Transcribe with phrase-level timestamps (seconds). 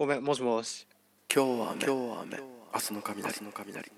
[0.00, 0.86] ごめんもしもし。
[1.30, 1.84] 今日は雨。
[1.84, 2.38] 今日は雨。
[2.72, 3.22] 明日の雷。
[3.22, 3.92] 明日の雷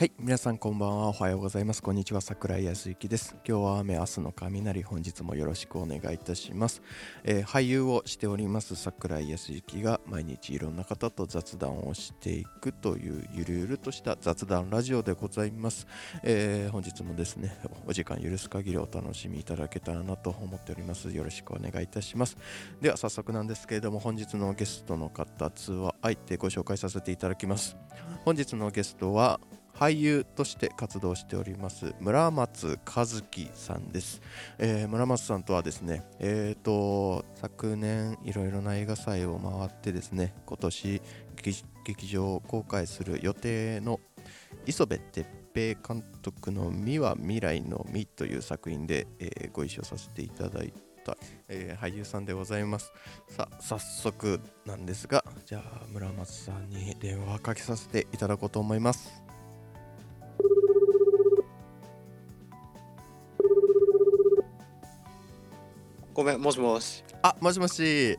[0.00, 1.08] はい、皆さんこんばんは。
[1.08, 1.82] おはようございます。
[1.82, 2.22] こんにちは。
[2.22, 3.36] 桜井康之です。
[3.46, 4.82] 今日は雨、明日の雷。
[4.82, 6.80] 本日もよろしくお願いいたします。
[7.22, 15.86] えー俳優をしております桜井康之が毎日いろんな方と雑談をしていくというゆるゆるとした雑談ラジオでございます。
[16.22, 21.10] えー本日もですね、お時間許す限りお楽しみいただけたらなと思っております。
[21.10, 22.38] よろしくお願いいたします。
[22.80, 27.76] では早速なんですけれども、本日のゲストの方、通話相手ご紹介させていただきます。
[28.24, 29.38] 本日のゲストは
[29.80, 34.20] 俳優として活動しております村松和樹さんです、
[34.58, 41.02] えー村松さんとはですねえー、と昨年いろいろな映画祭を回ってですね今年
[41.34, 44.00] 劇劇場公開する予定の
[44.66, 50.74] 磯部哲平監督の「美は未来の美」という作品で、えーご一緒させていただい
[51.06, 51.16] た、
[51.48, 52.92] えー俳優さんでございます。
[53.28, 59.29] さあ早速なんですがじゃあ村松さんに電話かけさせていただこうと思います。
[66.12, 67.04] ごめんもしもし。
[67.22, 68.18] あもしもし。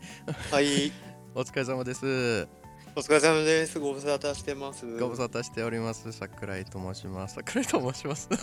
[0.49, 0.91] はい。
[1.35, 2.47] お疲れ様です。
[2.95, 3.79] お疲れ様です。
[3.79, 4.85] ご無沙汰してます。
[4.97, 6.09] ご無沙汰しております。
[6.13, 7.35] 桜井と申します。
[7.35, 8.29] 桜井と申します。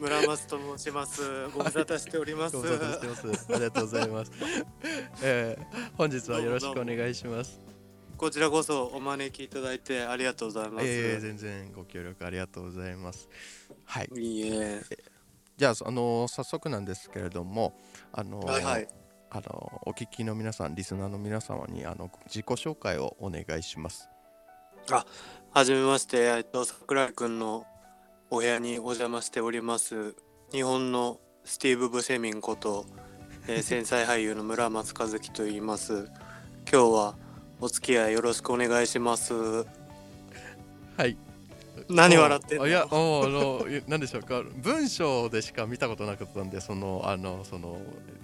[0.00, 1.46] 村松と申します。
[1.48, 2.56] ご無沙汰しております。
[2.56, 3.46] ご無沙汰してます。
[3.52, 4.32] ありがとうございます、
[5.22, 7.60] えー本日はよろしくお願いします。
[8.16, 13.28] こちらこそお招きいただいてありがとうございます、えー全然ご協力ありがとうございます。
[13.84, 14.10] はい。
[14.14, 14.80] いいえ
[15.60, 17.74] じゃああの早速なんですけれども
[18.14, 18.88] あのはいはい。
[19.28, 24.08] あのお聞きの皆さんリスナーの皆様にあの自己紹介をお願いします。
[25.52, 27.66] はじめましてえっと桜井くんの
[28.30, 30.16] お部屋にお邪魔しております
[30.50, 32.86] 日本のスティーブ・ブセミンこと、
[33.46, 36.10] えー 繊細俳優の村松和樹と言います。
[36.72, 37.16] 今日は
[37.60, 39.34] お付き合いよろしくお願いします。
[39.34, 39.64] は
[41.04, 41.18] い
[41.88, 42.64] 何笑ってんの？
[42.64, 44.42] あいやおあのい何でしょうか？
[44.56, 47.80] 文章でしか見たことなかったんでそのあのその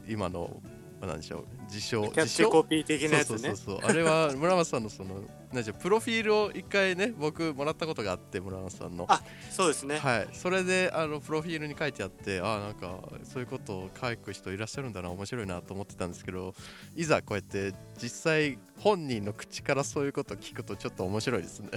[0.08, 0.60] 今の
[1.00, 3.38] 何でしょう自称キャッチコピー的なやつね。
[3.38, 3.90] そうそうそうそう。
[3.90, 5.22] あれは村松さんのその
[5.52, 9.06] 何でしょうプロフィールを一回ね僕もらったことがあって村松さんの。
[9.08, 9.98] あそうですね。
[9.98, 10.28] はい。
[10.32, 16.54] それであのプロフィールに書いてあってあなんかそういうことを書く人いらっしゃるんだな面白いなと思ってたんですけど
[16.94, 21.70] いざこうやって実際本人の口からそういうことを聞くとちょっと面白いですね。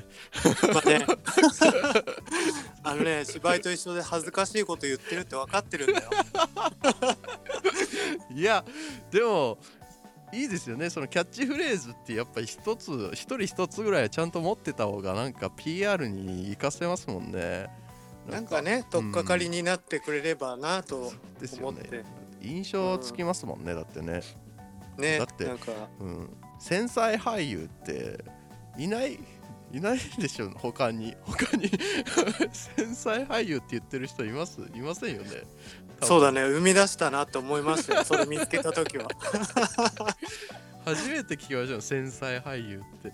[0.73, 1.05] まあね。
[2.83, 6.09] あのね芝居と一緒で恥ずかしいこと言ってるって分かってるんだよ。
[8.31, 8.63] いや
[9.11, 9.57] でも
[10.31, 10.89] いいですよね。
[10.89, 17.67] そのキャッチフレーズってやっぱり一つ一人一つぐらいはちゃんと持ってた方がなんか PR に活かせますもんね。
[18.29, 21.79] なんかね取っかかりになってくれればなとですよね。
[21.79, 22.03] 思って。
[22.41, 24.21] 印象つきますもんねだってね。
[24.97, 25.71] ねだってなんか。
[25.99, 26.29] うん。
[26.59, 28.23] 繊細俳優って
[28.77, 29.19] いない
[29.71, 31.15] いないでしょ他に。
[31.21, 31.69] 他に。
[32.51, 34.61] 繊細俳優って言ってる人います？
[34.75, 35.29] いませんよね
[36.01, 36.43] そうだね。
[36.43, 38.03] 生み出したなって思いましたよ。
[38.05, 39.07] それ見つけた時は。
[40.85, 41.81] 初めて聞きましたよ。
[41.81, 43.13] 繊細俳優って。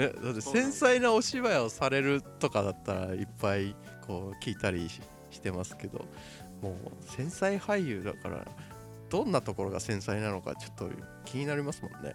[0.00, 3.74] ね、だって繊細なお芝居をされるとかだったらいっぱい
[4.06, 6.04] こう聞いたりししてますけど
[6.62, 6.74] もう
[7.10, 8.46] 繊細俳優だから
[9.10, 10.90] どんなところが繊細なのかちょっと
[11.24, 12.14] 気になりますもんね。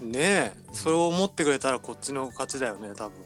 [0.00, 0.52] ねえ。
[0.72, 3.16] それを思ってくれたらこっちの勝ちだよね多分。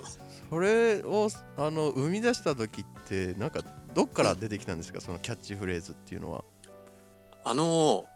[0.50, 3.60] それをあの生み出した時ってなんか
[3.94, 5.00] どっから出てきたんですか？
[5.00, 6.44] そのキャッチフレーズっていうのは。
[7.44, 8.06] あの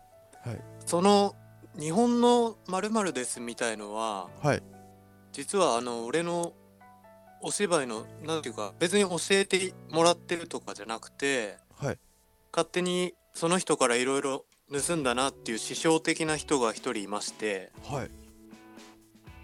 [0.44, 0.60] はい。
[0.86, 1.34] その
[1.78, 4.62] 日本のまるですみたいのははい。
[5.32, 6.52] 実はあの俺の
[7.40, 11.98] お芝居のなんていうか別に教えてもらってるとかじゃなくてはい。
[12.52, 18.10] 勝手にその人からいろいろ盗んだなっていう師匠的な人が一人いましてはい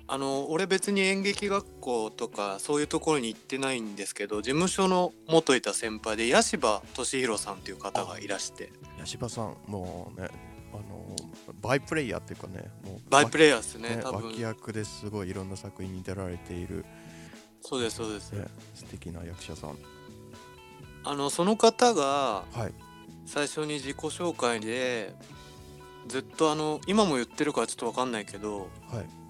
[0.07, 8.71] あの俺別に演劇学校とかそういうところに行ってないんですけど事務所の元いた先輩で八柴俊弘さんっていう方がいらして。
[8.99, 10.29] 八柴さんもうね
[10.73, 11.17] あの
[11.63, 14.31] バイプレイヤーっていうかねもうバイプレイヤーですねね、多分。
[14.31, 16.85] 脇役ですごいいろんな作品に出られている、
[17.63, 19.79] そうですそうです、ね、素敵な役者さん。
[21.05, 22.95] あのその方がはい。
[23.27, 25.15] 最初に自己紹介で
[26.09, 29.24] ずっとあの今も言ってるからちょっと分かんないけどはい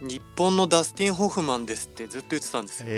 [0.00, 2.86] 日本のダスティン・ホフマンですってずっと言ってたんですよ。
[2.88, 2.92] へ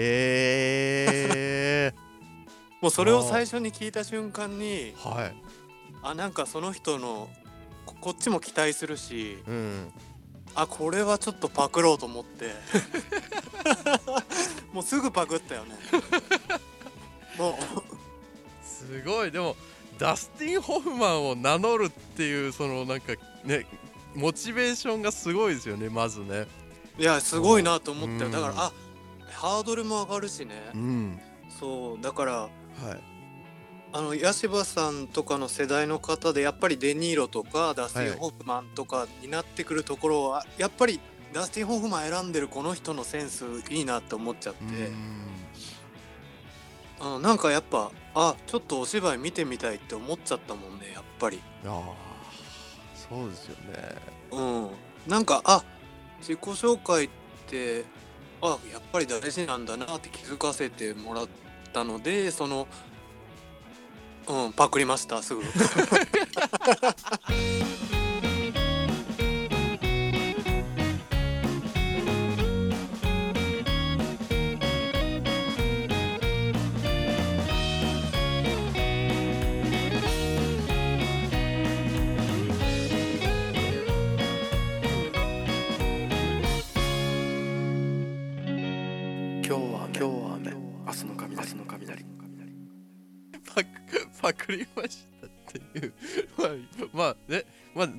[1.93, 1.95] え
[2.81, 5.35] もうそれを最初に聞いた瞬間にはい。
[6.03, 7.29] あなんかその人の
[7.87, 9.93] ここっちも期待するしうん。
[10.55, 12.53] あこれはちょっとパクろうと思って。
[14.73, 15.77] もうすぐパクったよね。
[17.39, 17.55] もう。
[18.65, 19.31] すごい。
[19.31, 19.57] でも
[19.99, 23.15] ダスティン・ホフマンを名乗るっていうそのなんか
[23.45, 23.67] ね
[24.15, 26.47] モチベーションがすごいですよねまずね
[26.99, 28.33] いやすごいなと思ったうん。
[28.33, 28.73] よだからあ
[29.31, 30.55] ハードルも上がるしね。
[30.75, 31.21] うん。
[31.61, 32.51] そうだからはい。
[33.91, 41.01] あのヤシバさんとかの世代の方でやっぱりデ・ニーロとかダスティン・はいホフマンとかになってくるところはやっぱり
[41.33, 45.29] ダスティン・ホフマン選んでるこの人のセンスいいなって思っちゃって、うん。
[47.01, 51.41] あのなんかやっぱあちょっとお芝居見てみたいって思っちゃったもんねやっぱり。
[51.65, 52.09] ああ
[52.95, 53.95] そうですよね。
[54.33, 54.69] うん。
[55.07, 55.65] なんかあ
[56.21, 57.11] 自己紹介っ
[57.47, 57.85] て
[58.41, 61.29] あやっぱり大事なんだなって気づかせてもらっ
[61.73, 62.69] たのでその
[64.29, 65.43] うんパクりましたすぐ。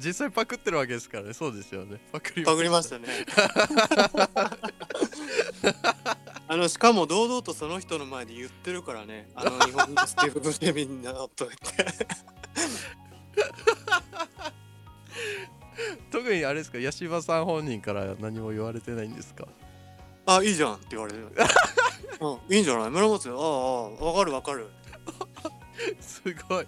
[0.09, 1.33] 実際パクってるわけですからね。
[1.33, 1.99] そうですよね。
[2.11, 3.05] パクりパクりましたね。
[6.47, 9.29] あのしかも堂々とその人の前で言ってるからね。
[9.35, 11.85] あの日本のスティーブ・ブレミンなと言って。
[16.11, 16.79] 特にあれですか？
[16.79, 19.47] 八柴さん本人から何も言われてないんですか？
[20.25, 21.27] あいいじゃんって言われる。
[22.21, 22.89] うんいいんじゃない？
[22.89, 24.67] 村松ああああわかるわかる
[25.99, 26.67] すごい。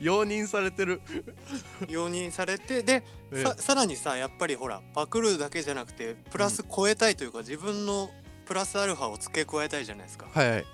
[0.00, 1.00] 容認されてる。
[1.88, 8.10] 容認されてでえささらにさやっぱりほらパクるだけじゃなくてプラス超えたいというか、自分の
[8.44, 10.26] プラスアルファを付け加えたいじゃないですか。
[10.32, 10.66] はいはい。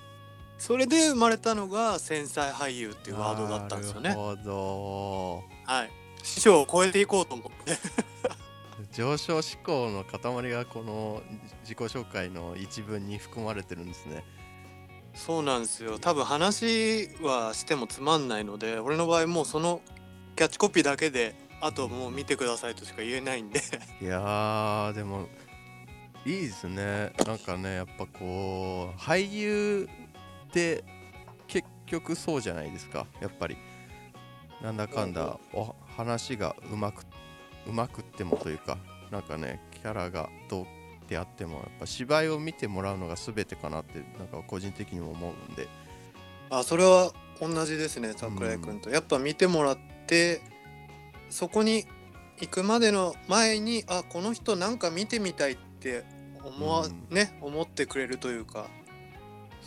[0.58, 4.10] それで生まれたのが繊細俳優っていうワードだったんですよね。
[4.10, 5.44] なるほど。
[5.64, 5.90] はい。
[6.22, 7.78] 師匠を超えていこうと思って。
[8.92, 11.22] 上昇志向の塊がこの
[11.62, 14.22] 自己紹介の一文に含まれてるんですね
[15.14, 15.98] そうなんですよ。
[15.98, 19.80] 多分話はしてもつまんないので俺の場合もうその
[20.36, 23.60] キャッチコピーだけであともう見てくださいとしか言えないんで。
[24.00, 25.28] いやーでも
[26.24, 27.12] いいですね。
[27.26, 29.88] なんかねやっぱこう俳優
[30.48, 30.82] って
[31.46, 33.06] 結局そうじゃないですか。
[33.20, 33.56] やっぱり。
[34.62, 37.04] なんだかんだお話がうまく
[37.66, 38.78] うまくってもというか
[39.10, 40.66] なんかねキャラがどう
[41.12, 45.68] であってもやっぱ芝居を見てもらうのが全てかなってなんか個人的にも思うんで。
[46.50, 50.42] あそれは同じですね桜井君と、やっぱ見てもらって
[51.30, 51.86] そこに
[52.40, 56.04] 行くまでの前にあこの人なんか見てみたいって
[56.44, 57.06] 思わ、うん。
[57.10, 58.66] ね思ってくれるというか。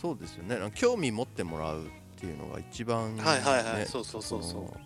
[0.00, 0.58] そうですよね。
[0.74, 1.88] 興味持ってもらうっ
[2.20, 3.86] ていうのが一番、ね、はいはいはい。
[3.86, 4.62] そうそうそうそう。
[4.62, 4.76] の。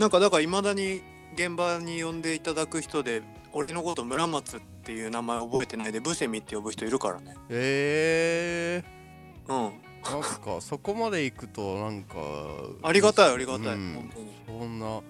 [0.00, 1.02] なんかだからいまだに
[1.34, 3.22] 現場に呼んでいただく人で
[3.52, 7.34] 俺のこと村松っていう名前覚えてないでブセミって呼ぶ人いるからね。
[7.50, 8.84] え。
[9.48, 9.66] うん。
[9.66, 12.16] ー、なんかそこまで行くとなんか
[12.82, 14.10] ありがたいありがたい、うん。
[14.46, 15.00] そんな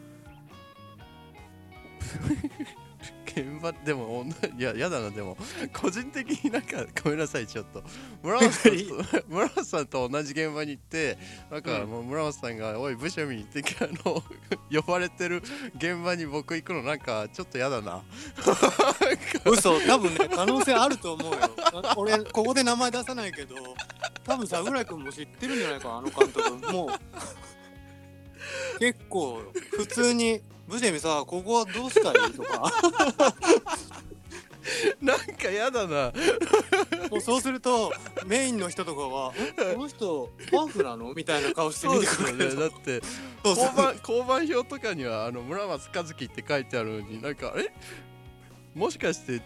[3.41, 5.37] 現場でもおんないややだなでも。
[5.73, 7.83] 個人的になんかごめんなさいちょっと。
[8.23, 11.19] 村松さんと 村松さんと同じ現場に行って
[11.51, 11.91] なんかうん。
[11.91, 14.23] もう村松さんが「おいブシャミ」ってあの
[14.71, 15.43] 呼ばれてる
[15.77, 18.03] 現場に僕行くのなんかちょっとやだな。
[19.45, 21.39] 嘘多分ね可能性あると思うよ。
[21.73, 23.55] あ俺ここで名前出さないけど
[24.25, 26.73] 多分桜井君も知ってるんじゃないかなあの監督。
[26.73, 29.43] もう結構
[29.77, 32.15] 普通に「ブセミさここはどうしたい?
[32.33, 32.73] 」とか。
[35.01, 36.13] なんかやだな。
[37.11, 37.91] もうそうすると
[38.27, 42.33] メインの人とかは「えこの人ファンフなの?」みたいな顔して見ですよね。
[42.33, 43.03] てくれるだって
[43.43, 47.73] 交番交番表とかにはあの村松和樹って書いてあるのになんかえ？
[48.75, 49.43] もしかして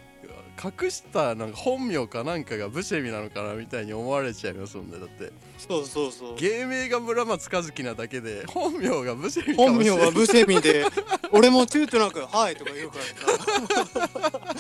[0.63, 5.33] 隠したなんか本名かなんかがブシェミなのかなみたいに思われちゃいますもんねだって。
[5.59, 6.37] そうそうそう。
[6.37, 10.85] 芸名が村松和樹なだけで本名がブシェミか本名はブセミで
[11.33, 13.05] 俺も躊躇なく「はい」とか言うから
[13.39, 14.55] さ。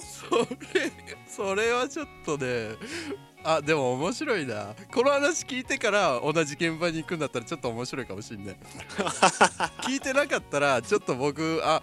[0.00, 0.36] そ
[0.74, 0.92] れ
[1.26, 2.76] それはちょっとね
[3.44, 4.74] あでも面白いな。
[4.94, 8.56] この話聞いてから同じ現場に行くんだったらちょっと面白いかもしんない。
[9.82, 11.82] 聞いてなかったらちょっと僕あ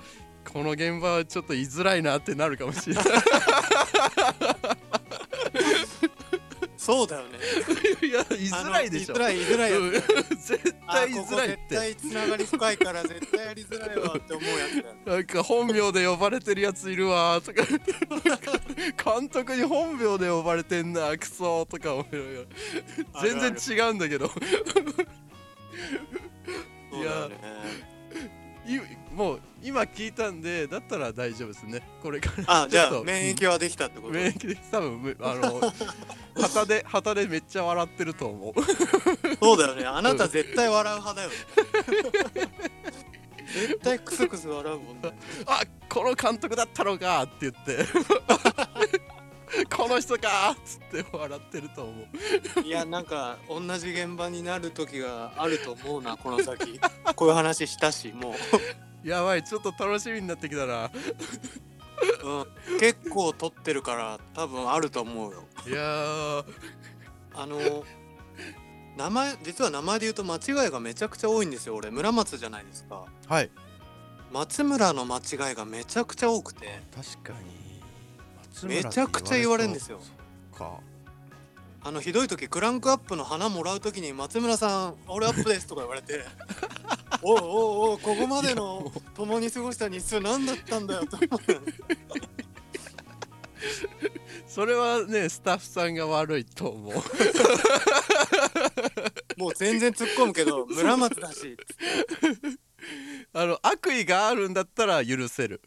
[0.52, 3.04] この現場はちょっと居づらいなってなるかもしれない。
[6.78, 7.38] そそうだよね。
[8.02, 9.16] いや言いづらいでしょ。
[9.16, 10.02] あの言いづらい言いづらい
[10.42, 11.76] 絶あ対言いここ絶づらいって。
[11.76, 14.66] 対つながり深いから絶対やりづらいわって思うや
[15.06, 17.62] つなんか本名で呼ばれてるやついるわとか
[19.12, 22.26] 監督に本名で呼ばれてんなクソとか思いなが
[23.14, 23.22] ら。
[23.22, 24.30] 全然違うんだけど。
[24.30, 24.34] そ
[27.02, 27.36] うだよね。
[27.36, 27.99] い
[29.14, 31.82] もう今聞いたんでだったら大丈夫ですね。
[32.02, 32.64] これから。
[32.64, 34.14] あじゃあ免疫はできたってこと？
[34.14, 35.62] 免疫で多分むあの
[36.40, 38.54] 旗で旗でめっちゃ笑ってると思う。
[39.42, 39.86] そうだよね。
[39.86, 41.36] あなた絶対笑う派だよね。
[43.52, 45.12] 絶対クスクス笑うもんね。
[45.48, 47.84] あこの監督だったのかって言って
[49.76, 51.94] この人かっつって笑ってると思
[52.58, 52.62] う。
[52.62, 56.80] いやなんか同じ現場になる時があると思うなこの先。
[57.16, 58.36] こういう話したしも
[59.04, 60.86] やばいちょっと楽しみになってきたな。
[60.86, 60.92] う、
[62.72, 65.44] うん、結構撮ってるから多分あると思うよ。
[65.68, 66.46] いやー。
[67.36, 67.86] あの
[68.98, 71.92] 名前実は名前で言うと間違いがめちゃくちゃ多いんですよ俺。
[71.92, 73.06] 村松じゃないですか。
[73.28, 73.50] はい。
[74.32, 76.82] 松村の間違いがめちゃくちゃ多くて。
[76.96, 77.59] 確かに
[78.66, 80.00] めちゃくちゃ言われるんですよ。
[80.56, 80.80] か。
[81.82, 86.26] あのひどい時クランクアップの花もらう時に「松村さん俺アップです」とか言われて
[87.24, 91.58] 「おうおうおうここまでの共に過ごした日数何だったんだよ」と思って
[94.46, 96.94] それはねスタッフさんが悪いと思う。
[99.38, 101.56] もう全然突っ込むけど村松だし
[103.32, 105.62] あの悪意があるんだったら許せる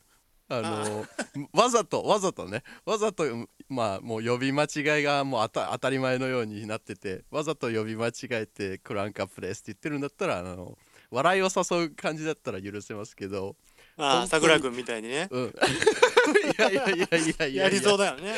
[0.59, 1.06] あの
[1.52, 2.62] わざとわざとね。
[2.85, 3.25] わざと
[3.68, 10.76] まあもう呼び間違いがもうあた当たり前のようになっててわざと呼び間違えてクランクアップですって言ってるんだったらあの
[11.11, 13.56] 笑いを誘う感じだったら許せますけど
[13.97, 15.28] ああ桜君みたいにね。
[15.30, 15.44] うん。
[15.52, 17.62] いやいやいやいやいやいや。
[17.64, 18.35] やりそうだよね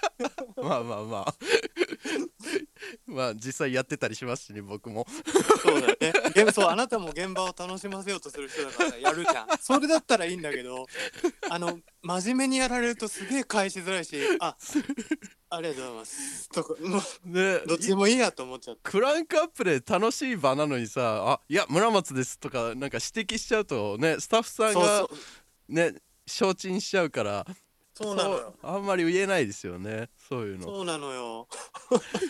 [0.56, 1.34] まあまあまあ
[3.06, 5.06] まあ実際やってたりしますしね僕も。
[5.62, 6.12] そうだよね。
[6.34, 9.48] 現そうあなたも現場を楽しませようとする人だからやるじゃん。
[9.60, 10.86] それだったらいいんだけど
[11.48, 14.56] あの真面目にやられるとすげえ返しづらいしあ
[15.50, 16.48] ありがとうございます。
[16.48, 25.06] とかもうねどっちでもいいやと思っちゃってクランクアップで楽しい場なのにさ「あいや村松です」とかなんか指摘しちゃうとねスタッフさんが
[25.68, 25.94] ね
[26.26, 27.46] 承知しちゃうから
[28.00, 28.54] そうなのよ。
[28.62, 30.08] あんまり言えないですよね。
[30.28, 30.64] そういうの。
[30.64, 31.48] そうなのよ。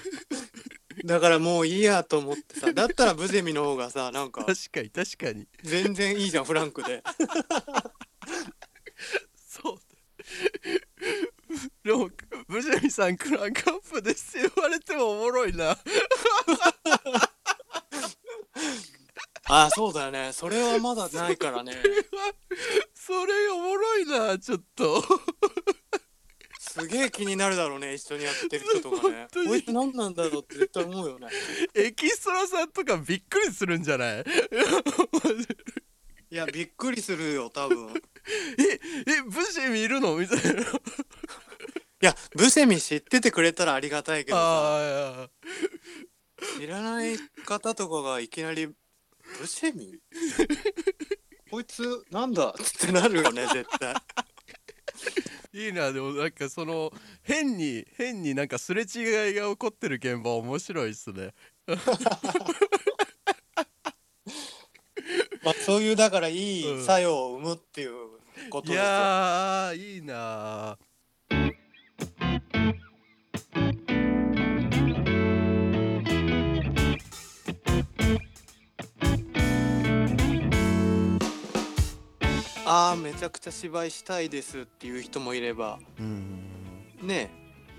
[1.04, 5.46] だからもういいやと思ってさだったらブゼミの方がさなんか確かに確かに。
[5.62, 7.02] 全然いいじゃんフランクで。
[9.46, 9.78] そう。
[11.84, 12.10] でも
[12.48, 15.76] ブジェミさんクランクアップですって言われてもおもろいな。
[19.48, 20.32] ああそうだよね。
[20.32, 21.74] それはまだないからね。
[22.94, 25.02] それおもろいなちょっと
[26.72, 29.26] すげえ気になるだろうね一緒にやってる人とかね。
[29.32, 31.28] こいつ何なんだろうって絶対思うよね。
[31.74, 34.24] エキストラさんとかびっくりするんじゃない？
[36.32, 37.88] いやびっくりするよ多分。
[37.88, 37.92] い
[38.62, 40.16] ええブジェミいるの？
[40.16, 40.64] みたいな
[42.00, 45.28] やブセミ知っててくれたらありがたいけどさ。
[46.58, 48.66] 知らない方とかがいきなり
[49.40, 49.98] 「ブセミ
[51.50, 53.94] こいつなんだ?」ってなるよね絶対
[55.52, 56.92] いいなでもなんかその
[57.22, 61.34] 変に変になんかすれ違いが起こってる現場面白いっすね。
[65.42, 67.92] まあそういうだからいうんい作用を生むっていう
[68.50, 70.78] こといですよ、やーいいな
[82.70, 85.78] ああめちゃくちゃ芝居したいですっていう人もいれば。
[85.98, 86.40] うん。
[87.02, 87.30] ね。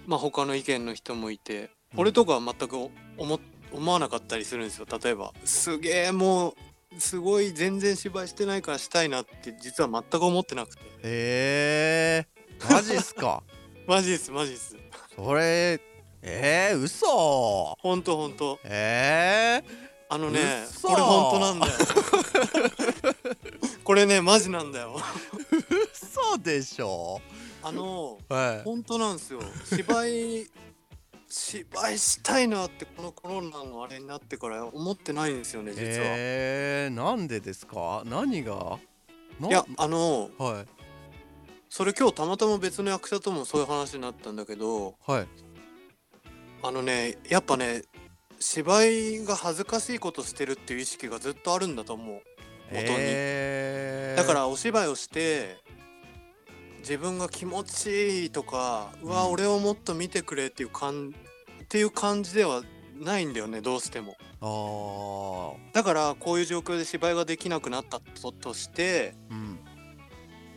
[0.06, 1.60] まあ他の意見の人もいて、
[1.94, 2.78] うん俺とかは全く
[3.18, 3.40] 思
[3.74, 4.86] 思わなかったりするんですよ。
[5.04, 10.82] 例えばすげえもうすごい全然芝居してないからしたいなって実は全く思ってなくて。
[11.04, 12.28] へえ
[12.70, 13.44] マジっすか？
[13.88, 14.76] マジですマジです。
[15.16, 15.82] それ
[16.22, 17.76] えー、嘘。
[17.80, 18.60] ほんとほんと。
[18.66, 19.62] え
[20.10, 20.88] あのね嘘。
[20.90, 21.74] これほんとなんだよ
[23.92, 24.98] これねマジなんだよ。
[24.98, 27.20] ー、嘘でしょ？
[27.62, 28.64] あのはい。
[28.64, 29.42] 本当なんですよ。
[29.66, 30.48] 芝居
[31.28, 38.04] 芝居したいなってこのコロナのあれになってから思ってないんですよね実は、えー、なんでですか？
[38.06, 38.80] 何が？
[39.42, 40.66] ないやあのはい。
[41.68, 45.28] それ今日たまたま別の役者ともそういう話になったんだけどはい。
[46.64, 47.82] あのねやっぱね
[48.40, 52.22] 芝居が恥ずかしいことしてるっていう意識がずっとあるんだと思う
[52.72, 55.58] 元に、えー、だからお芝居をして
[56.80, 59.32] 自分が気持ちいいとか、うわうん。
[59.34, 61.14] 俺をもっと見てくれっていう感
[61.64, 62.64] っていう感じでは
[63.00, 64.18] ないんだよねどうしても。
[64.44, 69.34] あだからこういう状況で芝居ができなくなったととしてー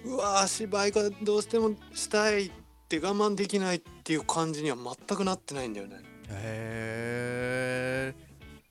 [0.07, 0.15] うん。
[0.15, 2.51] うわー芝居がどうしてもしたいっ
[2.89, 6.01] て我慢できないっていう感じには全くなってないんだよね。
[6.31, 8.15] へえ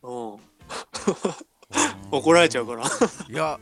[0.02, 0.38] うん
[2.17, 2.84] 怒られちゃうから。
[3.29, 3.60] いや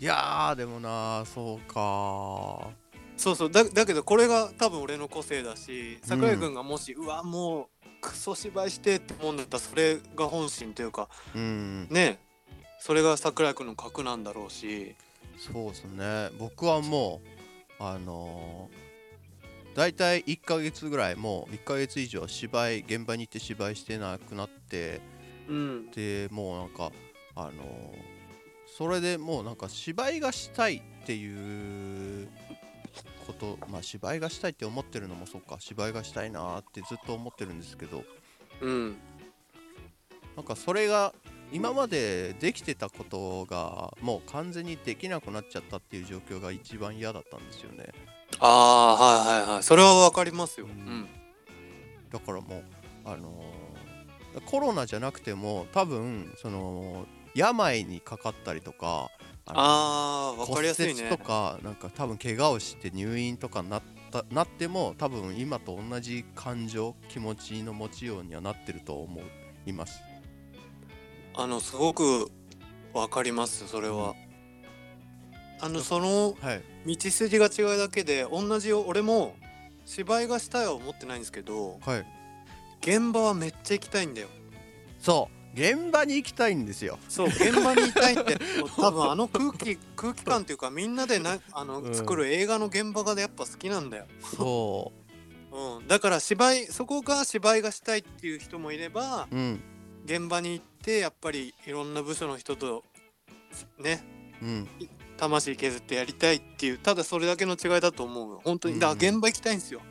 [0.00, 2.70] いやーでもなそうか。
[3.16, 11.86] そうそうだだけどこれが多分俺の個性だし桜井君がもし、うわもうクソ芝居してって思うんだったらそれが本心というかうん。
[11.88, 12.18] ね
[12.80, 14.94] それが桜井君の核なんだろうし。
[15.38, 16.30] そうですね。
[16.38, 17.20] 僕はも
[17.80, 25.00] うあのー、大体1ヶ月ぐらいもう1ヶ月以上芝居現場に行って芝居してなくなって
[25.48, 25.90] うん。
[25.92, 26.90] でもうなんか
[27.36, 28.12] あのー
[28.74, 32.26] それでもうなんか芝居がしたいっていう
[33.26, 38.02] ことまあ芝居がしたいって思ってるのもそうか芝居がしたいなーってずっと思ってるんですけど
[38.62, 38.96] うん。
[40.36, 41.12] なんかそれが
[41.52, 47.92] 今までできてたことがもう完全にできなくなっちゃったっていう状況が一番嫌だったんですよね。
[48.40, 49.62] ああはいはいはい。
[49.62, 51.08] それはわかりますよ、ううんん、
[52.10, 52.64] だからもう
[53.04, 59.10] あのーコロナじゃなくても多分その病にかかったりとか
[59.46, 60.92] あのああわかりやすいね。
[60.94, 69.20] 骨折とかなんか多分怪我をして入院とかなったなっても多分今と同じ感情気持ちの持ちようにはなってると思
[69.66, 70.00] います。
[71.34, 72.30] あのすごく
[72.92, 74.14] わかりますそれは、
[75.60, 76.62] あのそのはい。
[76.84, 79.34] 道筋が違うだけで同じよ俺も
[79.86, 82.06] 芝居がしたいは思ってないんですけどはい。
[82.82, 84.28] 現場はめっちゃ行きたいんだよ。
[85.00, 86.98] そう現場に行きたいんですよ。
[87.08, 88.38] そう現場にいたいって。
[88.76, 91.94] 多分あの空気空気感っていうかみんなでなあの、うん。
[91.94, 94.06] 作る映画の現場がやっぱ好きなんだよ、
[94.36, 95.02] そう。
[95.78, 99.60] うん、だから芝居そこが芝居がしたいっていう人もいればうん。
[100.06, 102.84] 現場に行ってやっぱりいろんな部署の人と
[103.78, 104.02] ね
[104.40, 104.68] うん。
[105.18, 108.40] 魂削ってやりたいっていうただそれだけの違いだと思うよ。
[108.42, 108.74] 本当に。
[108.74, 108.80] うん。
[108.80, 109.82] だから現場行きたいんですよ。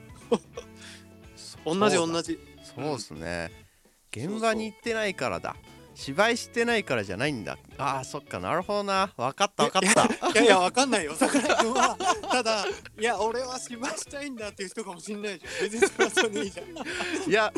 [1.64, 2.40] 同じ同じ。
[2.76, 3.71] そうですね
[4.16, 5.56] 現場に行ってないからだ。
[5.94, 7.58] 芝居してないからじゃないんだ。
[7.78, 9.12] あーそっかなるほどな。
[9.18, 10.30] 分かった分かった。
[10.30, 11.14] いやいやわかんないよ。
[11.16, 11.98] 桜井君は
[12.32, 15.70] ただいや俺は芝居したいんだっていう人かもしんないじゃん。
[15.70, 17.30] 別にそれはそれでいいじゃん。
[17.30, 17.54] いや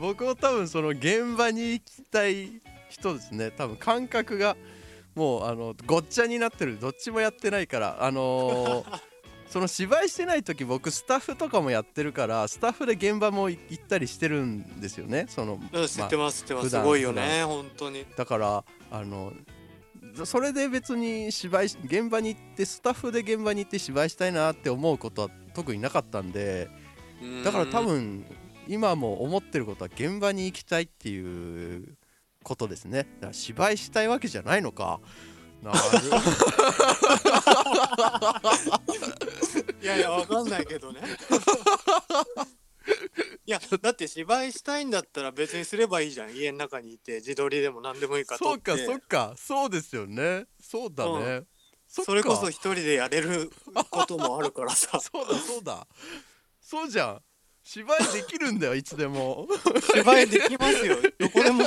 [0.00, 3.50] 僕も多分その現場に行きたい人ですね。
[3.50, 4.56] 多分感覚が
[5.14, 6.80] もうあのごっちゃになってる。
[6.80, 9.00] どっちもやってないからあのー
[9.48, 15.26] その芝居してない時僕スタッフとかもやってるからスタッフで現場も行ったりしてるんですよね。
[15.28, 16.70] そのうん知ってます知ってます。
[16.70, 18.04] すごいよね本当に。
[18.16, 19.32] だからあの
[20.24, 26.68] それで別に芝居し現場に行ってスタッフで現場に行って芝居したいなって思うことは特になかったんで
[27.44, 28.24] だから多分
[28.68, 31.96] 今も思ってることは現場に行きたいっていう
[32.42, 32.98] ことですね。
[32.98, 35.00] だから芝居したいわけじゃないのか
[35.62, 35.78] な る
[39.82, 41.00] いやいやわかんないけどね。
[43.46, 46.34] いやだって芝居したいんだったら別にすればいいじゃん。
[46.34, 49.34] 家の中にいて自撮りでも何でもいいから撮そうかそうか。
[49.36, 50.46] そうですよね。
[50.60, 51.44] そうだね、
[51.86, 52.12] そっか。
[52.12, 53.50] それこそ一人でやれる
[53.90, 55.00] こともあるからさ。
[55.00, 55.86] そうだそうだ。
[56.60, 57.22] そうじゃん。
[57.62, 59.46] 芝居できるんだよいつでも。
[59.94, 60.96] 芝居できますよ。
[61.18, 61.62] どこでも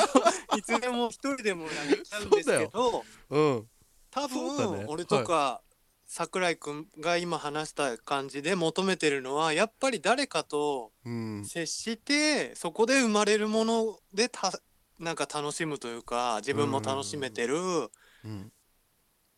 [0.57, 3.05] いつでも一人でもやれちゃうんですけど。
[3.29, 3.67] うん
[4.11, 4.77] 多そうだね。
[4.85, 5.61] 分俺とか
[6.05, 11.45] 桜井くんが今話した感じで求めてるのはやっぱり誰かとうん。
[11.45, 14.51] 接してそこで生まれるものでた
[14.99, 17.57] なんか楽しむというか自分も楽しめてる。
[18.23, 18.51] うん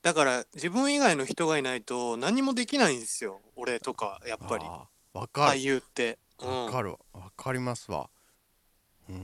[0.02, 3.40] だから自分以外の人がいないと何もできないんですよ。
[3.56, 4.66] 俺とかやっぱり。
[5.14, 5.60] 俳る。
[5.62, 6.20] 優って。
[6.42, 6.66] うん。
[6.66, 6.98] わかるわ。
[7.14, 8.00] わかりますわ。
[8.00, 8.23] うん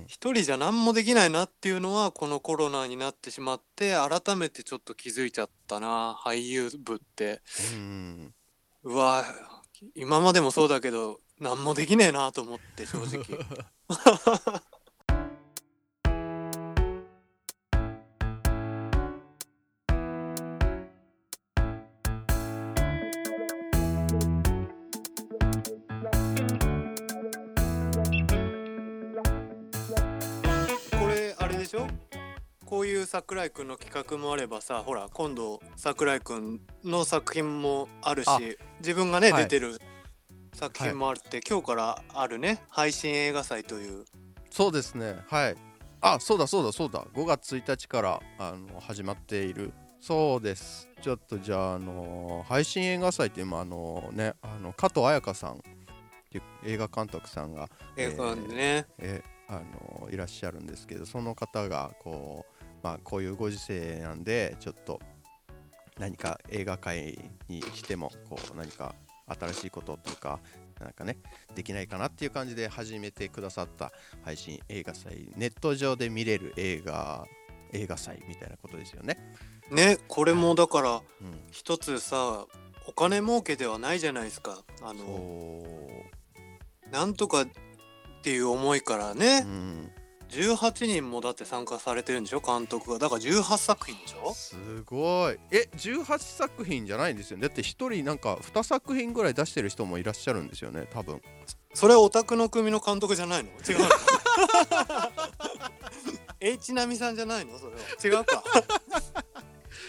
[0.08, 7.42] 一人じゃ何もできないなっていうのはこのコロナになってしまって改めてちょっと気づいちゃったな俳優部って。
[7.74, 8.34] うん。
[8.84, 9.26] うわ
[9.96, 13.24] 今までもそうだけど何もできねえなと思って正直
[33.30, 38.40] 桜井くんの企画もあればさほら今度桜井くんの作品もあるしあ
[38.80, 39.44] 自分がね、はい。
[39.44, 39.80] 出てる
[40.52, 44.06] 作品もあるって、今日からあるね配信映画祭という。
[44.50, 45.18] そうですね。
[45.28, 45.56] はい。
[46.02, 47.06] あそうだそうだそうだ。
[47.14, 49.74] 5月1日からあの始まっている。
[50.02, 50.90] そうです。
[51.00, 55.56] ちょっとじゃあ、あの配信映画祭って今あのねあの加藤彩香さんっ
[56.32, 59.64] ていう映画監督さんが、映画館でね、えーあ
[60.02, 65.00] のいらっしゃるんですけどその方がこう,、まあ、こういうご時世なんでちょっと
[66.00, 68.96] 何か映画界にしてもこう何か
[69.28, 70.40] 新しいことというか
[70.80, 71.18] なんかね
[71.56, 73.92] できないかなっていう感じで始めてくださった
[74.24, 75.30] 配信映画祭。
[75.36, 77.26] ネット上で見れる映画
[77.74, 79.18] 映画祭みたいなことですよね。
[79.72, 81.04] ねこれもだからうん、
[81.52, 82.46] 一つさ
[82.88, 84.64] お金儲けではないじゃないですか。
[84.82, 85.64] あの
[86.92, 87.48] なんとかっ
[88.24, 89.44] ていう思いからね。
[89.46, 89.92] う、ん、
[90.30, 92.40] 18人もだって参加されてるんでしょ？
[92.40, 93.00] 監督が。
[93.00, 94.34] だから18作品でしょ？
[94.34, 95.38] すごい。
[95.52, 97.48] え18作品じゃないんですよね？
[97.48, 101.22] だって1人なんか2作品ぐらい出してる人もいらっしゃるんですよね多分。
[101.74, 103.50] それはオタクの組の監督じゃないの？
[103.50, 103.86] 違うの？
[106.42, 107.58] H 波さんじゃないの？
[107.60, 107.66] そ
[108.06, 108.20] れは。
[108.20, 108.44] 違うか。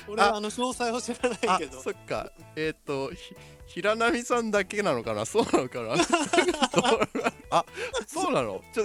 [0.08, 0.40] 俺はあ。
[0.40, 1.80] の詳細は知らないあけど。
[1.82, 2.32] そっか。
[2.56, 3.34] えっ、とひ
[3.66, 5.24] 平波さんだけなのかな？
[5.26, 5.94] そうなのかな？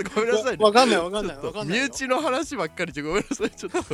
[0.03, 0.63] ちょっとごめんなさいね。
[0.63, 1.83] わかんないわかんないわかんないよ。
[1.85, 3.83] 身内の話ばっかりでごめんなさいちょっと。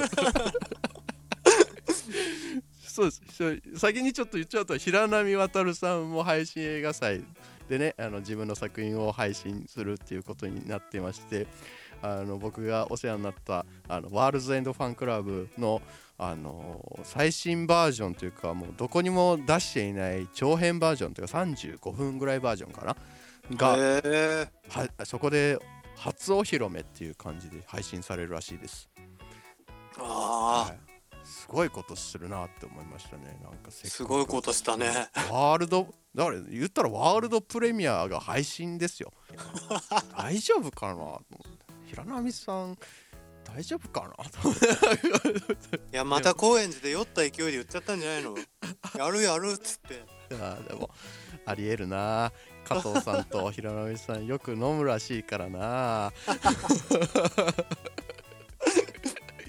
[2.87, 3.79] そうです。
[3.79, 7.23] 先にちょっと言っちゃうと平波渡さんも配信映画祭
[7.69, 11.47] でねあの自分の作品を配信するっていうことになってまして
[12.01, 15.81] あの僕がお世話になったあのワールズエンドファンクラブの
[16.17, 22.95] あの最新バージョンというかもうどこにも出していない長編バージョンというか35分ぐらいバージョンかな？
[23.55, 23.75] が
[25.05, 25.57] そこで
[26.01, 28.89] 初お披露目っていう感じで配信されるらしいです。
[29.99, 30.77] あはい。
[31.23, 33.39] すごいことするなって思いましたね。
[33.43, 34.87] なんかすごいことしたね。
[35.29, 39.13] ワールドだから言ったらワールドプレミアが配信ですよ。
[40.17, 41.19] 大丈夫かな
[41.85, 42.77] 平波さん
[43.43, 44.15] 大丈夫かな
[45.91, 48.35] いやまた高円寺で酔った勢いで言っちゃったんじゃないの？
[48.97, 50.05] やるやるっつって。
[50.33, 50.89] いやでも
[51.45, 52.31] ありえるな
[52.73, 56.13] 加藤さんと平波さんよく飲むらしいからな。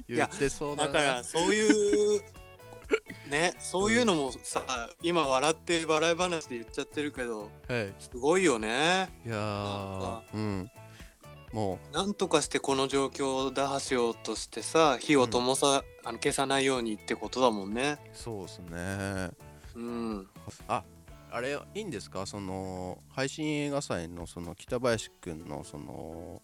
[0.09, 0.93] 言ってそうだな。
[0.93, 2.23] だからそういう
[3.31, 4.63] ねそういうのもさ
[5.03, 7.93] 今笑って笑い話で言っちゃってるけどはい。
[7.99, 9.09] すごいよね。
[9.25, 10.71] いやうん。
[11.53, 17.99] もなんとかしてこの状況を打破しようとしてさ火を灯さ、あの消さないようにってことだもんね。
[18.15, 19.31] うそうですね。
[19.75, 20.27] うん。
[20.67, 20.83] あ
[21.33, 22.27] あれいいんですか？
[22.27, 26.43] その配信映画祭のその北林くんのその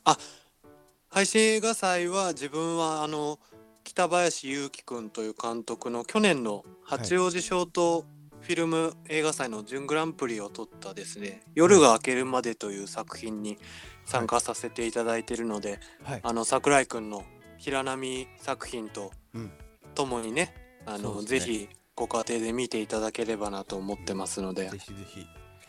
[1.11, 3.39] 配信映画祭は自分はあの
[3.85, 8.05] 北林裕樹くんという監督の去年の八王子ショート
[8.41, 13.59] フィルム映画祭の準グランプリを取ったですね「夜が明けるまで」という作品に
[14.07, 16.21] 参加させていただいているので、はい。
[16.23, 17.25] あの桜井くんの
[17.59, 19.53] 平波作品とうん。
[19.95, 20.55] ともにね
[20.87, 21.55] あのそうですね。
[21.57, 24.69] ぜひご家庭で見ていただければなと思ってますので。
[24.69, 24.95] ぜ、ひぜ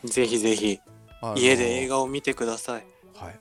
[0.03, 0.07] ひ。
[0.07, 0.79] ぜひぜひ。
[1.35, 2.85] 家で映画を見てください。
[3.15, 3.39] はい。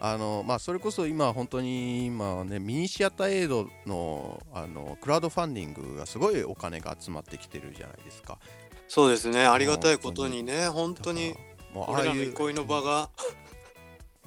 [0.00, 8.38] あのまあそれこそ今本当に今ねミニシアターエイドのあのクラウドファンディングがすごいお金が集まってきてるじゃないですか。
[8.86, 9.44] そうですね。
[9.44, 11.34] ありがたいことにね本当に。
[11.74, 13.10] あ俺あいうらの憩いの場が。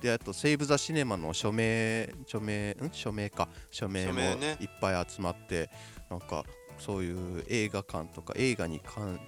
[0.01, 2.89] であとセーブ・ザ・シネマの署名署名ん？
[2.91, 3.47] 署名か。
[3.69, 5.69] 署名もいっぱい集まって、
[6.09, 6.43] なんか
[6.83, 9.19] そういう映画館とか映画に関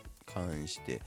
[0.68, 1.02] して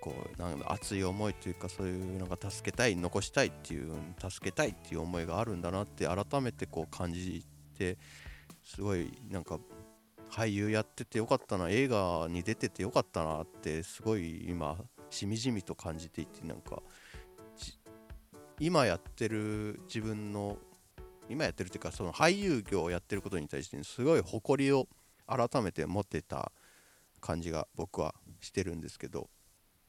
[0.00, 3.92] こうなんか熱い思いというかそういうなんか助けたい残したいっていう
[4.30, 7.44] 助けたいっていう思いがあるんだなって改めてこう感じ
[7.76, 7.98] て
[8.62, 9.58] すごいなんか
[10.30, 14.76] 俳優やっててよかったな映画に出ててよかったなってすごい今
[15.10, 16.82] しみじみと感じていてなんか
[18.60, 20.56] 今やってる自分の
[21.28, 24.86] 今やってるっていうかその俳優業をやってることに対してすごい誇りを
[25.30, 26.52] 改めて持ってた
[27.20, 29.30] 感じが僕はしてるんですけど。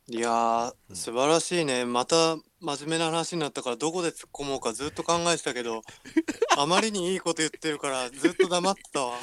[0.07, 1.85] いやー素晴らしいね。
[1.85, 5.81] また真面目な話になったからどこで突っ込もうかずっと考えてたけど
[6.57, 9.17] あまりにいいこと言ってるからずっと黙ってたわ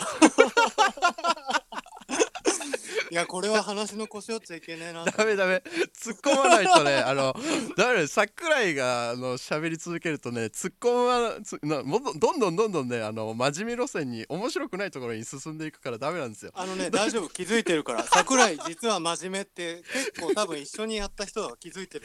[3.10, 5.04] いやこれは話の腰折っちゃいけねえな。
[5.04, 5.62] ダメダメ。
[5.98, 7.34] 突っ込まないとねあの
[7.76, 16.52] ダメ桜井があの喋り続けるとね突っ込まつなもどどんどんどんどんねあの真面目路線に面白くないところに進んでいくからダメなんですよ。
[16.54, 17.28] あのね大丈夫。
[17.28, 18.04] 気づいてるから。
[18.04, 22.04] 桜井実は真面目って結構多分一緒にやった人は気づいてる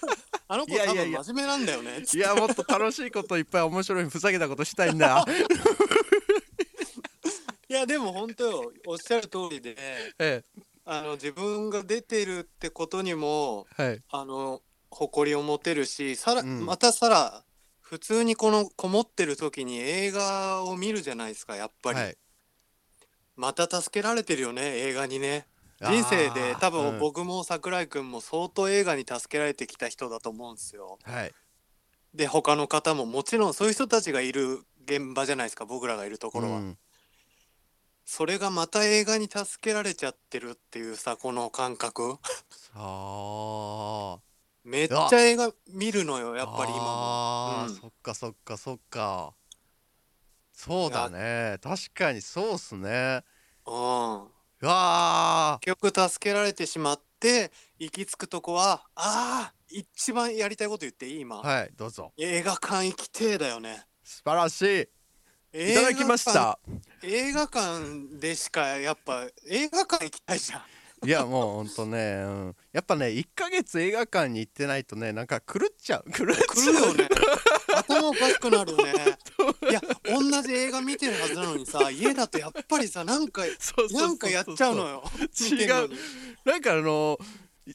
[0.00, 0.16] と思う。
[0.48, 1.18] あの子多いやいやいや。
[1.18, 2.04] 分真面目なんだよね。
[2.12, 5.24] いやもっと楽しいこといっぱい面白いふざけたことしたいんだ
[7.76, 9.76] やでも本当よおっしゃる通りで
[10.18, 10.44] え
[10.84, 14.00] あの自分が出てるってことにもえはい。
[14.10, 16.64] あの誇りを持てるしさら、うん。
[16.64, 17.44] またさら
[17.80, 22.16] 普通にこのこもってる時に映画を見るじゃないですかやっぱり、はい。
[23.36, 25.46] また助けられてるよね映画にね。
[25.80, 30.98] 人生で多分僕も桜井くんも相当映画に助けられてきた人だと思うんですよ。
[31.02, 31.32] はい。
[32.14, 36.58] で他の方ももちろんそういう人たちがいる現場じゃないですか僕らがいるところは。
[36.58, 36.78] うん
[38.08, 42.18] それがまた映画に助けられちゃってるっていうさこの感覚。
[42.50, 44.18] さあ
[44.64, 46.84] めっちゃ映画見るのよやっぱり今も。
[46.84, 47.74] あー、うん。
[47.76, 49.34] そっかそっかそっか。
[50.52, 51.58] そうだね。
[51.60, 53.24] 確かにそうっすね。
[53.66, 54.22] うん。
[54.22, 54.28] う
[54.62, 62.12] わ結局助けられてしまって行き着くとこはああ一番やりたいこと言っていい今、ーはいどうぞ。
[62.16, 63.84] 映画館行きてえだよね。
[64.04, 64.88] 素晴らしい
[65.52, 66.58] いただきました。
[67.02, 70.62] 映画館でしかやっぱ映画館行きたいじゃん。
[71.06, 76.10] いやもうほんとね、うん、やっぱね1ヶ月映画館に行ってないとねなんか狂っちゃう。
[76.10, 77.08] 狂っちゃうよね。
[77.74, 78.92] 頭おかしくなるよね。
[79.70, 83.42] いや同じ映画見てるはずなのにさ家だとやっぱりさなんか
[83.92, 85.04] なんかやっちゃうのよ。
[85.20, 85.96] 見てんのに。
[86.44, 87.18] なんかあの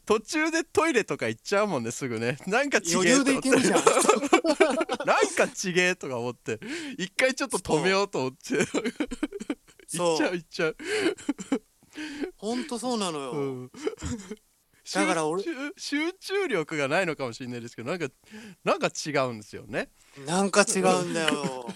[0.06, 2.38] 途中でトイレとか行っちゃうもんねすぐね。
[2.48, 3.80] なんかちげえ余裕でいけるじゃん。
[5.06, 6.60] なんかちげえとか思って。
[6.98, 8.66] 一回ちょっと止めようと思って。
[9.98, 10.78] 行っちゃう行っちゃう、
[12.38, 13.72] ほんとそうなのよ、うん、
[14.94, 15.44] だから俺
[15.78, 18.08] 集中力がないのかもしれないですけどなんか
[18.64, 19.90] なんか違うんですよね。
[20.26, 21.68] なんか違うんだよ。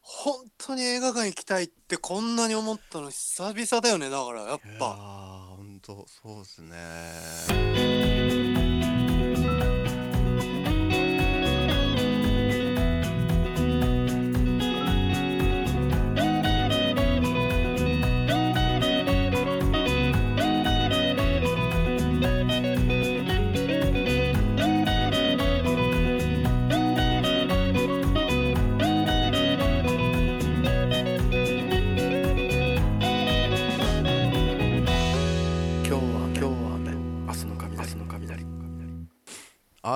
[0.00, 8.69] 本当に映画館行きたいってこんなに思ったの久々だよねだからやっぱ当そうですね。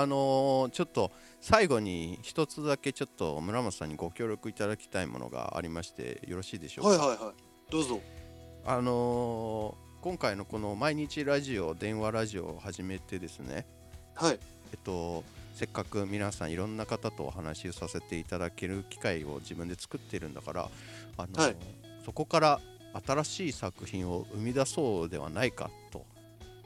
[0.00, 7.34] あのーちょっと最後に一つだけちょっと村松さんにご協力いただきたいものがありましてよろしいでしょうか、はいはいはい。
[7.70, 8.00] どうぞ。
[8.64, 13.66] あのー今回のこの毎日ラジオ電話ラジオを始めてですね。
[14.14, 14.38] はい。
[14.72, 20.68] えっとせっかく皆さんいろんな方とお話をさせていただける機会を自分で作ってるんだから
[21.16, 21.56] あのーはい。
[22.04, 22.60] そこから
[23.06, 26.04] 新しい作品を生み出そうではないかと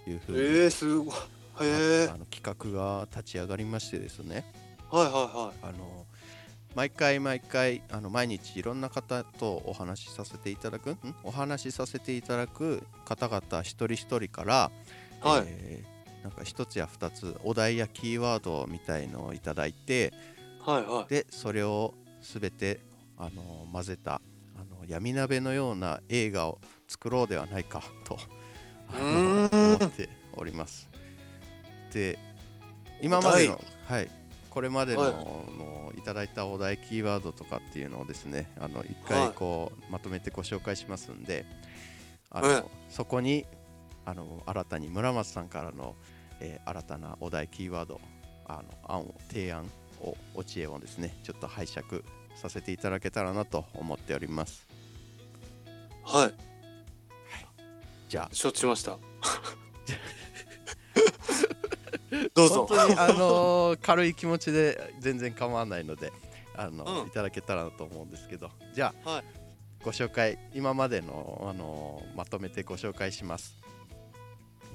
[0.06, 1.14] いうふうに、えー、すごい
[1.60, 4.44] あの企画が立ち上がりましてですね。
[4.90, 6.06] はいはいはあの
[6.74, 10.98] 毎回毎回あの毎日いろんな方とお話しさせていただくん？
[11.24, 14.70] お話しさせていただく方々一人一人から、
[15.24, 20.12] いはい、えーなんか一つや二つお題やキーワードみたいのをいただいて
[20.64, 21.10] はいはい。
[21.10, 22.80] でそれを全て
[23.16, 24.20] あの混ぜた
[24.56, 28.18] あの闇鍋のような映画を作ろうではないかと
[28.92, 30.88] 思っております。
[31.92, 32.18] で
[33.00, 34.10] 今までの、はい、
[34.50, 35.12] これまでの,、はい。
[35.12, 39.32] のいただいたお題キーワードとかっていうのをですねあの一回はい。
[39.32, 41.44] こう、まとめてご紹介しますんで
[42.30, 42.64] あの、はい。
[42.88, 43.46] そこに
[44.04, 45.94] あの新たに村松さんからの、
[46.40, 48.00] えー新たなお題キーワード
[48.46, 49.70] あの案を提案
[50.00, 54.66] をお知恵をですねちょっと拝借させていただけたらなと思っております。
[56.04, 56.34] はい。
[58.08, 58.28] じゃあ。
[58.32, 58.92] 承知しました
[62.34, 62.66] どうぞ。
[62.66, 66.12] 本当にあのー 軽い気持ちで全然構わないので
[66.54, 67.08] あの、うん。
[67.08, 68.50] いただけたらなと思うんですけど。
[68.74, 69.24] じゃあ、はい。
[69.84, 73.56] ご紹介今までの、あのーまとめてご紹介します。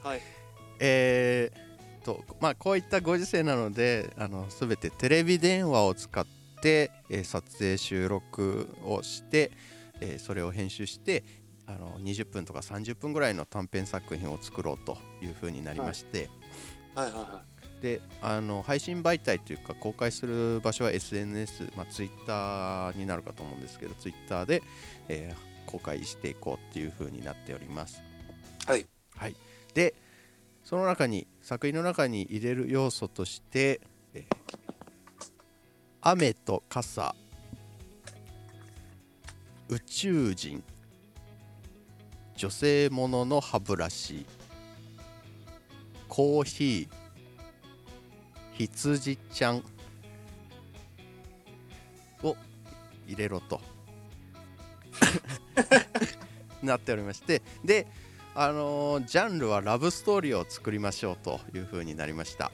[0.02, 0.22] はい。
[0.80, 1.74] えー
[2.06, 6.26] とまあこういったご時世なのであの全てテレビ電話を使っ
[6.62, 9.52] て、えー撮影収録をして、
[10.02, 11.24] えーそれを編集して
[11.66, 16.30] あの20分とか30分ぐらいの短編作品を作ろうというふうになりまして、はい
[16.96, 17.42] はいは
[17.82, 24.64] であの配信媒体というか公開する場所は SNS、まあ、Twitter になるかと思うんですけど Twitter で、
[25.10, 28.04] えー公開していこうっていう風になっております。
[28.68, 29.36] はい、はい、
[29.74, 29.96] で
[30.64, 33.82] その中に作品の中に入れる要素として、
[34.14, 34.44] えー
[36.06, 37.16] 雨と傘。
[39.70, 40.62] 宇宙人。
[42.36, 44.26] 女性ものの歯ブラシ
[46.14, 46.94] コーヒー
[48.54, 49.64] 羊ちゃん。
[52.22, 52.38] を
[53.08, 53.60] 入れろと。
[56.62, 57.42] なっておりまして。
[57.66, 57.88] で
[58.36, 62.52] あのージャンルはラブストーリーを作りましょうというふうになりました。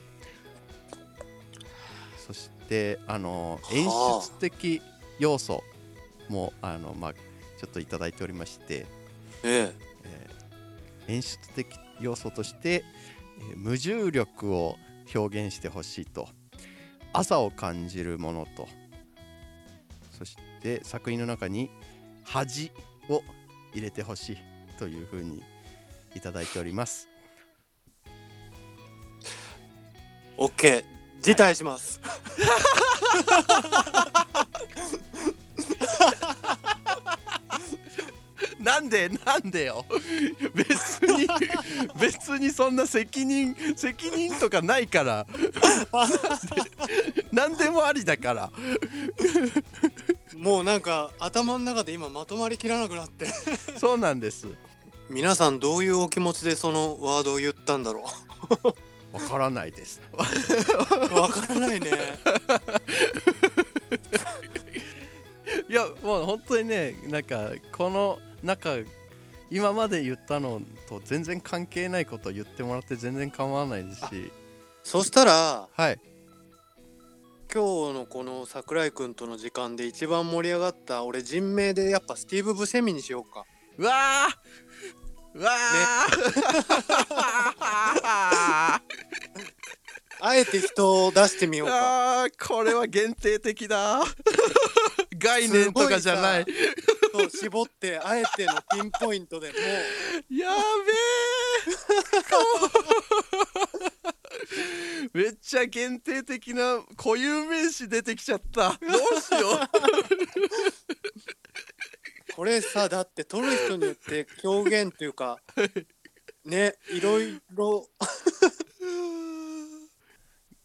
[2.26, 4.22] そしてあのー演はあ。
[4.22, 4.82] 出的
[5.20, 5.66] 要素
[6.30, 7.20] もあのまあちょ
[7.66, 8.86] っといただいておりまして、いえ。
[9.44, 11.68] えー演出的
[12.00, 13.19] 要素として、えー
[13.56, 14.78] 無重力を
[15.14, 16.28] 表現してほしいと。
[17.14, 18.68] 朝を感じるものと。
[20.18, 21.70] そして作品の中に
[22.24, 22.72] 恥
[23.10, 23.24] を
[23.74, 24.38] 入れてほしい
[24.78, 25.42] というふうに
[26.16, 27.08] いただいております。
[30.38, 30.84] OK
[31.22, 32.00] 辞退します、
[38.60, 39.86] なんでなんでよ。
[40.54, 41.28] 別に
[42.00, 45.26] 別にそんな責任責任とかないから。
[47.32, 48.52] 何でもありだから。
[50.38, 53.28] もうなんか頭の中で今まとまりきらなくなって。
[53.78, 54.48] そうなんです。
[55.10, 58.04] 皆さんどういうお気持ちでそのワードを言ったんだろ
[59.12, 60.02] わからないです。
[60.14, 61.92] うわからないね
[65.70, 68.78] いやもう本当にねなんかこの中
[69.52, 74.32] 今まで言ったのと全然関係ないことを言ってもらって全然構わないですし。
[74.84, 76.00] そしたらはい。
[77.54, 83.46] 今日のこの桜井くんとの時間で一番盛り上がった俺人名でやっぱスティーブ・ブセミにしようか。
[83.78, 88.82] うわーうわー、
[90.22, 92.24] あえて人を出してみようか。
[92.24, 94.04] あーこれは限定的だ
[95.20, 96.80] 概念とかじゃないすごいさ。
[97.12, 99.58] そう絞ってあえてのピンポイントでもう。
[100.34, 100.64] やべ
[105.14, 105.14] え。
[105.14, 108.70] めっちゃ限定的な固有名詞出てきちゃった。
[108.70, 108.78] ど
[109.18, 109.60] うしよ
[112.36, 115.40] これさだって撮る人によって表現っていうか
[116.46, 117.88] ねいろいろ。
[117.90, 117.94] う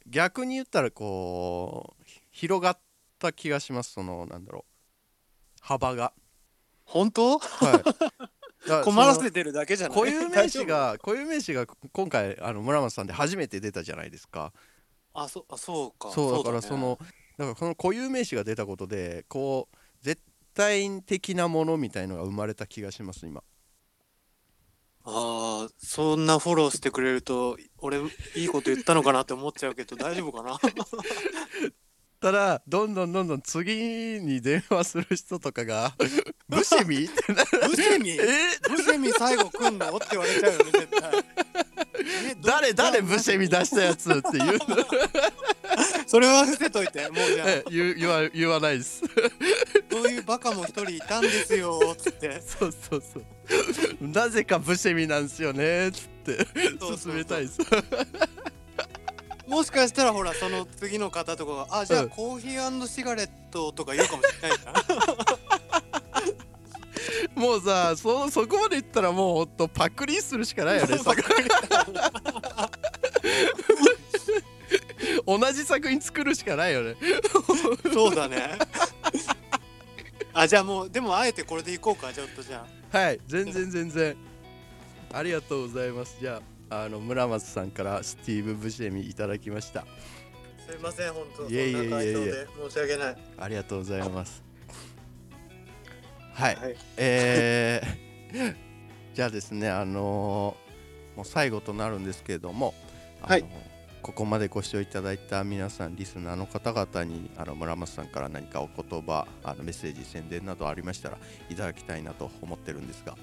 [0.06, 2.78] 逆に言ったらこう広がっ
[3.24, 3.92] た気がします。
[3.92, 4.70] そのなんだろう。
[5.60, 6.12] 幅が。
[6.84, 7.38] 本当？
[7.38, 7.84] は
[8.64, 8.68] い。
[8.68, 9.98] だ困らせてるだけじゃない？
[9.98, 14.52] 固有名詞が固有名詞が今回あの村松さんで初めて出たじゃないですか。
[15.12, 16.10] あそあそうか。
[16.10, 16.62] そうだからね。
[16.62, 16.98] その
[17.38, 20.20] だからこの固有名詞が出たことでこう絶
[20.54, 23.42] 対的なものみたいのが生まれた気がします今。
[25.06, 27.98] ああそんなフォローしてくれると俺
[28.36, 30.58] いいこと言ったのかなって思っちゃうけど大丈夫かな？
[32.24, 35.92] ただどんどんどんどん次に電話する人とかが
[36.48, 38.12] 「ブシェミ?」ってなるブセミ？
[38.12, 38.18] え？
[38.66, 39.94] ブセミ最後来んの？
[39.94, 41.24] って言われちゃうよね絶対。
[42.40, 44.58] 誰誰ブシェミ出したやつって言う
[46.08, 47.50] それは伏せといてもうじゃあ。
[47.50, 49.02] え言う言わ言わないです。
[49.90, 52.40] そういうバカも一人いたんですよつって。
[52.40, 54.08] そうそうそう。
[54.08, 56.46] なぜかブシェミなんですよねっつって。
[56.98, 57.58] 進めたいです
[59.46, 62.06] もしかしたらほらその次の方とかが「あじゃうん。
[62.06, 64.72] あコーヒーシガレット」とか言うかもしれないじゃ
[67.38, 70.96] んもうさそそこまで言ったらもうほんとパクリするしかないよね
[75.26, 76.96] 同じ作品作るしかないよね。
[77.92, 78.58] そうだね。
[80.32, 82.98] あじゃあもうでもあえてこれでいこうかちょっとじゃあ。
[82.98, 84.16] はい全然全然。
[85.12, 86.16] ありがとうございます。
[86.20, 89.84] じゃああの村松さんからスティーブ・ブシェミいただきました。
[90.66, 92.46] すいません本当いえいえいえいえ。
[92.68, 93.16] 申し訳ない。
[93.38, 94.42] ありがとうございます。
[96.32, 96.76] はい、はい。
[96.96, 98.56] えー
[99.14, 100.64] じゃあですねあのー
[101.16, 102.74] もう最後となるんですけれども、
[103.22, 103.44] あのはい。
[104.02, 111.16] ここまでご視聴いただいた皆さんリスナーの方々にあの村松さんから何かお言葉あのメッセージ宣伝などありましたら
[111.48, 113.16] いただきたいなと思ってるんですが。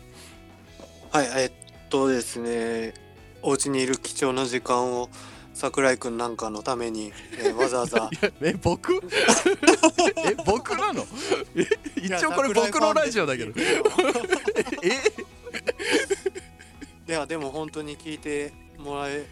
[1.12, 1.52] はいえっ
[1.90, 2.94] とですね
[3.42, 5.10] お家にいる貴重な時間を
[5.54, 8.10] 桜井くんなんかのために、えー わざわざ。
[8.42, 8.94] え僕？
[10.26, 11.06] え僕なの？
[12.02, 13.54] 一応これ僕のラジオだけど。
[14.82, 14.98] え？
[17.08, 19.26] いやでも本当に聞いてもらえ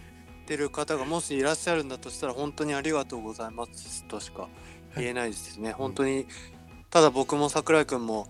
[0.46, 4.50] てる方がもしいらっしゃるんだとしたら本当にありがとうございますとしか
[4.98, 6.26] 言えないですね、本当に
[6.90, 8.28] ただ僕も桜井くんも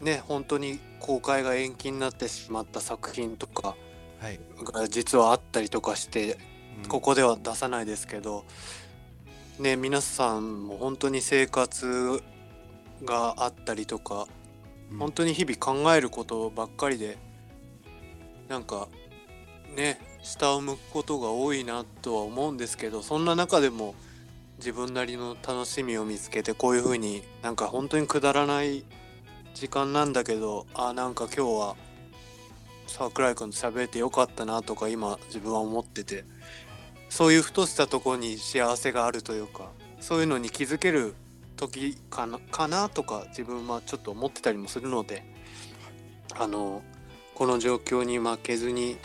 [0.00, 3.76] ね本当に公開が延期になってしまった作品とか
[4.20, 6.38] はい、が実はあったりとかして
[6.82, 6.88] うん。
[6.88, 8.44] ここでは出さないですけど
[9.58, 12.22] ね皆さんも本当に生活
[13.04, 14.26] があったりとか
[14.90, 14.98] うん。
[14.98, 17.18] 本当に日々考えることばっかりで
[18.48, 18.88] なんか
[19.76, 23.94] ね下を向くことが多いなとは思うんですけどそんな中でも
[24.58, 28.84] 自分なりの楽しみを見つけてこういう風になんか本当にくだらない
[29.54, 31.76] 時間なんだけどあなんか今日は
[32.88, 36.24] 桜井君と喋れてよかったなとか今自分は思ってて
[37.08, 39.70] そういうふとしたとこに幸せがあるというか
[40.00, 41.14] そういうのに気づける
[41.56, 45.22] 時かなかなとか自分はちょっと思ってたりもするので
[46.38, 46.82] あの
[47.34, 48.96] この状況に負けずに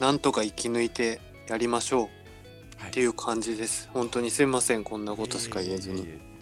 [0.00, 3.88] なんとか生き抜いてやりましょうっていう感じです。
[3.92, 6.02] 本当にすいませんこんなことしか言えずに。
[6.02, 6.35] えいえいえめ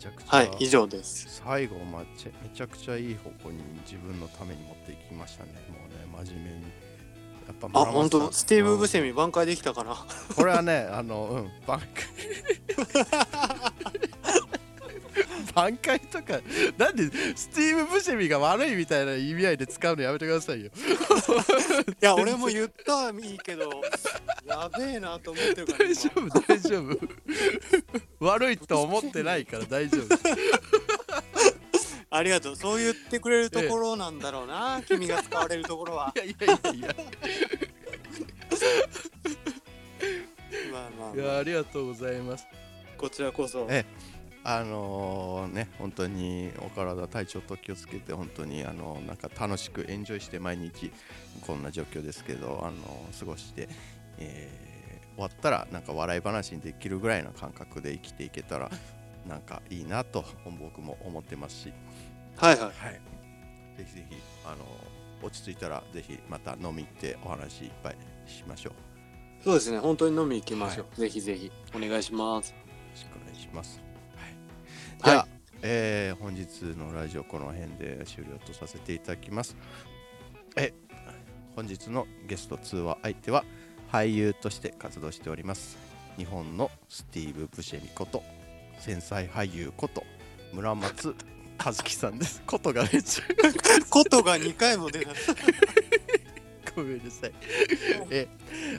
[0.00, 1.40] ちゃくちゃはい以上です。
[1.44, 5.52] 最後まちゃめちゃくちゃいい方向に自分のために持っていきましたね。
[5.68, 6.62] もうね真面目に
[7.46, 9.96] やっぱあ本当スティーブ・ブうんセミ挽回できたかな
[10.36, 11.80] これはねあのうん挽回
[15.54, 16.40] 挽回とか
[16.78, 20.70] なんでスティーブ・ブシェミが悪いみたいな意味合いで使うのやめてくださいよ。
[20.70, 20.72] い
[22.04, 23.82] や俺も言ったはいいけど
[24.46, 26.98] やべえなと思ってるから大丈夫大丈夫。
[28.20, 30.18] 悪いと思ってないから大丈夫。
[32.12, 32.56] ありがとう。
[32.56, 36.12] そう言ってくれるところなんだろうな、君が使われるところは。
[36.16, 36.96] いやいやいやいや。
[40.72, 42.46] まあまあ、いやありがとうございます。
[42.98, 43.66] こちらこそ。
[43.70, 43.84] え
[44.42, 50.90] あのね本当にお体体調と気をつけて本当にあのなんか楽しくエンジョイして毎日
[51.46, 52.76] こんな状況ですけどあの
[53.18, 53.68] 過ごして、
[54.18, 54.70] えー
[55.20, 58.70] 終わったらなんか笑い話にできるぐらいの感覚で生きていけたら
[59.28, 60.24] なんかいいなと
[60.58, 61.72] 僕も思ってますし、
[62.36, 62.62] はいはい。
[62.64, 62.72] はい、
[63.76, 64.16] ぜひぜひ
[64.46, 64.64] あの
[65.22, 68.72] 落ち着いたらぜひまた飲み行ってお話いっぱいしましょう。
[68.72, 68.78] よ
[69.44, 69.78] そうですね。
[69.78, 71.52] 本当に飲み行きましょう、ぜひぜひ。
[71.74, 72.54] お願いします。
[72.90, 73.89] ろしくお願いします。
[75.02, 75.28] はい、じゃあ、はい
[75.62, 79.56] えー本日のラジオこの辺で終了とさせていただきます。
[80.56, 80.72] え
[81.56, 83.44] 本日のゲスト通話相手は
[83.90, 85.76] 俳優として活動しております
[86.16, 88.22] 日本のスティーブ・ブシェミこと
[88.78, 90.04] 繊細俳優こと
[90.52, 91.14] 村松
[91.64, 92.42] 和樹さんです。
[92.46, 93.24] ことがめっちゃ
[93.90, 95.12] ことが2回も出た
[96.74, 97.32] ごめんなさい。
[98.10, 98.28] え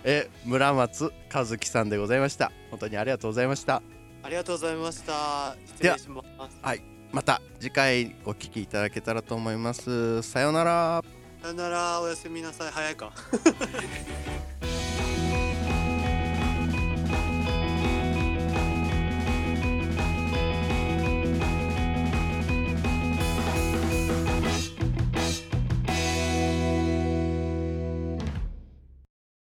[0.03, 2.51] え村松和樹さんでございました。
[2.71, 3.83] 本当にありがとうございました。
[4.23, 5.55] ありがとうございました。
[5.65, 6.81] 失礼します。
[7.11, 10.21] また次回お聞きいただけたらと思います。
[10.21, 11.03] さようなら。
[11.41, 12.01] さよなら。
[12.01, 12.71] おやすみなさい。
[12.71, 13.11] 早いか